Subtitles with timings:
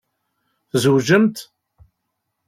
[0.71, 1.37] Tzewǧemt?